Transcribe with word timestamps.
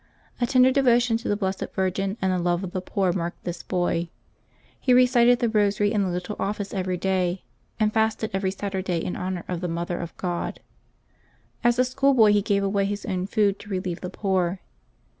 A 0.41 0.47
tender 0.47 0.71
devotion 0.71 1.17
to 1.17 1.27
the 1.29 1.35
Blessed 1.37 1.75
Virgin 1.75 2.17
and 2.23 2.33
a 2.33 2.39
love 2.39 2.63
of 2.63 2.71
the 2.71 2.81
poor 2.81 3.13
marked 3.13 3.43
this 3.43 3.61
boy. 3.61 4.09
He 4.79 4.95
recited 4.95 5.37
the 5.37 5.47
Eosary 5.47 5.93
and 5.93 6.03
the 6.03 6.09
Little 6.09 6.35
Office 6.39 6.73
every 6.73 6.97
day, 6.97 7.43
and 7.79 7.93
fasted 7.93 8.31
every 8.33 8.49
Saturday 8.49 8.97
in 8.97 9.15
honor 9.15 9.45
of 9.47 9.61
the 9.61 9.67
Mother 9.67 9.99
of 9.99 10.17
God. 10.17 10.59
As 11.63 11.77
a 11.77 11.85
schoolboy 11.85 12.31
he 12.31 12.41
gave 12.41 12.63
away 12.63 12.85
his 12.85 13.05
own 13.05 13.27
food 13.27 13.59
to 13.59 13.69
relieve 13.69 14.01
the 14.01 14.09
poor. 14.09 14.59